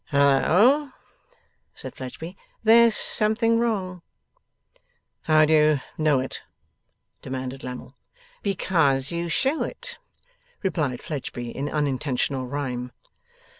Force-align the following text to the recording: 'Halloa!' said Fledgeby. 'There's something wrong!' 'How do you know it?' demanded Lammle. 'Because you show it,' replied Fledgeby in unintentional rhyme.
'Halloa!' 0.05 0.95
said 1.75 1.93
Fledgeby. 1.93 2.35
'There's 2.63 2.95
something 2.95 3.59
wrong!' 3.59 4.01
'How 5.21 5.45
do 5.45 5.53
you 5.53 5.79
know 5.95 6.19
it?' 6.19 6.41
demanded 7.21 7.63
Lammle. 7.63 7.93
'Because 8.41 9.11
you 9.11 9.29
show 9.29 9.61
it,' 9.61 9.99
replied 10.63 11.03
Fledgeby 11.03 11.51
in 11.55 11.69
unintentional 11.69 12.47
rhyme. 12.47 12.91